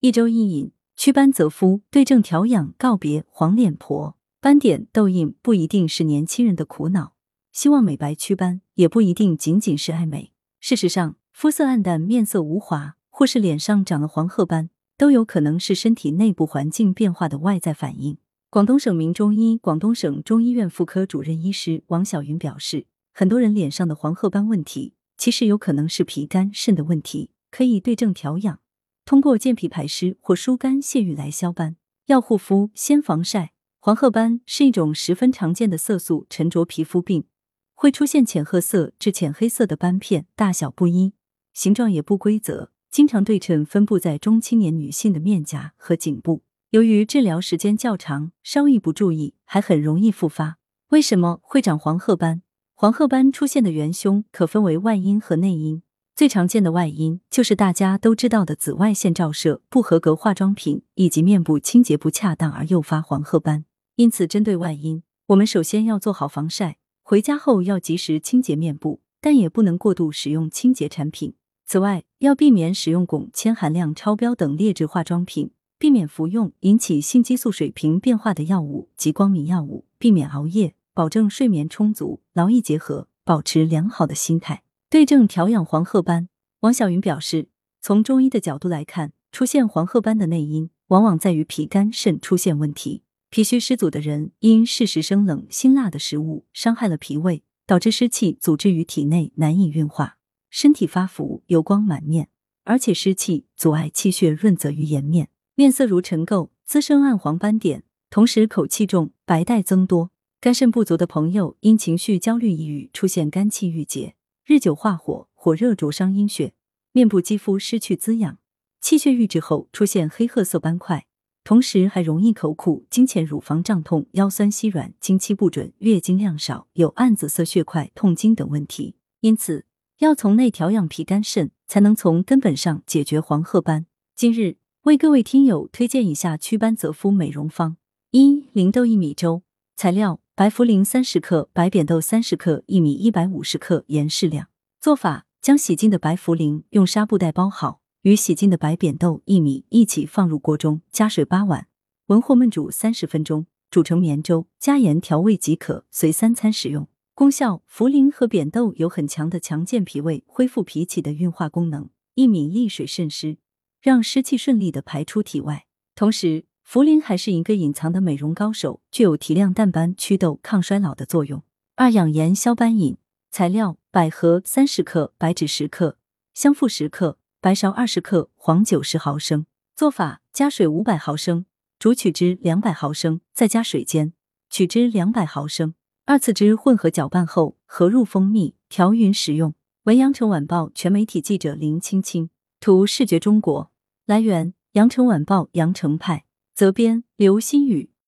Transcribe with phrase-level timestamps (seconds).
[0.00, 4.16] 一周一饮，祛斑泽肤，对症调养，告别黄脸婆。
[4.40, 7.14] 斑点、痘印不一定是年轻人的苦恼，
[7.50, 10.30] 希望美白祛斑也不一定仅仅是爱美。
[10.60, 18.18] 事实上，肤色暗淡、面色无华，或是脸上长了黄褐斑，都有可能是身体内部环境变化的外在反应。
[18.50, 28.60] 广东省名中医广东省中医院妇科主任医师王晓云表示，很多人脸上的黄褐斑问题，其实有可能是脾肝肾的问题，可以对症调养，
[29.08, 31.76] 通过健脾排湿或疏肝泄郁来消斑。
[32.08, 33.54] 要护肤，先防晒。
[33.78, 37.24] 黄褐斑是一种十分常见的色素沉着皮肤病，
[37.72, 41.14] 会出现浅褐色至浅黑色的斑片，大小不一，
[41.54, 46.42] 形状也不规则，经常对称分布在中青年女性的面颊和颈部。
[46.68, 50.58] 由于治疗时间较长，稍一不注意，还很容易复发。
[50.90, 52.42] 为什么会长黄褐斑？
[52.74, 55.82] 黄褐斑出现的元凶可分为外因和内因。
[56.18, 63.64] 最常见的外因就是大家都知道的紫外线照射、不合格化妆品以及面部清洁不恰当而诱发黄褐斑。
[63.94, 71.34] 因此，针对外因，我们首先要做好防晒，回家后要及时清洁面部，但也不能过度使用清洁产品。
[71.64, 75.52] 此外，要避免使用汞、铅含量超标等劣质化妆品。
[75.78, 86.30] 避免服用引起性激素水平变化的药物及光明药物，避免熬夜，保证睡眠充足，劳逸结合，保持良好的心态，对症调养黄褐斑。
[86.60, 87.50] 王晓云表示，
[87.82, 93.02] 从中医的角度来看，出现黄褐斑的内因往往在于脾肝肾出现问题。
[93.28, 100.16] 脾虚湿阻的人，因适时生冷辛辣的食物伤害了脾胃，导致湿气阻滞于体内，难以运化，
[100.48, 102.30] 身体发福，油光满面，
[102.64, 105.28] 而且湿气阻碍气血润泽于颜面。
[105.54, 110.10] 面色如尘垢，滋生暗黄斑点，同时口气重，白带增多。
[110.40, 114.14] 肝肾不足的朋友，因情绪焦虑、抑郁，出现肝气郁结，
[114.48, 116.54] 日久化火，火热灼伤阴血，
[116.92, 118.38] 面部肌肤失去滋养，
[118.80, 121.04] 气血郁滞后出现黑褐色斑块，
[121.44, 128.94] 同时还容易口苦、经前乳房胀痛、腰酸膝软、经期不准、月经量少、有暗紫色血块、痛经等问题。
[129.20, 129.66] 因此，
[129.98, 133.84] 要从内调养脾肝肾，才能从根本上解决黄褐斑。
[134.16, 134.56] 今日。
[134.84, 137.76] 为各位听友推荐以下祛斑泽肤美容方：
[138.12, 139.42] 一、零豆薏米粥。
[139.76, 144.46] 材料：白茯苓三十克，白扁豆三十克，薏米一百五十克，盐适量。
[144.80, 151.66] 做法：将洗净的白茯苓用纱布袋包好，与洗净的白扁豆、薏米一起放入锅中，加水八碗，
[152.06, 156.86] 文火焖煮三十分钟，煮成绵粥，加盐调味即可，随三餐食用。
[157.16, 163.38] 功效：茯苓和扁豆有很强的强健脾胃、恢复脾气的运化功能，薏米利水渗湿。
[163.80, 165.66] 让湿气顺利的排出体外，
[165.96, 171.42] 同时茯苓还是一个隐藏的美容高手，具有提亮淡斑、祛痘、抗衰老的作用。
[171.76, 172.98] 二养颜消斑饮
[173.30, 175.96] 材料：百合三十克，白芷十克，
[176.34, 179.46] 香附十克，白芍二十克，黄酒十毫升。
[179.74, 181.46] 做法：加水五百毫升，
[181.78, 184.12] 煮取汁两百毫升，再加水煎，
[184.50, 185.72] 取汁两百毫升，
[186.04, 189.54] 二次汁混合搅拌后合入蜂蜜，调匀食用。
[189.84, 192.28] 文阳城晚报全媒体记者林青青。
[192.60, 193.70] 图视觉中国
[194.04, 196.26] 来源：羊城晚报羊城派，
[196.58, 197.88] 责编：刘新宇。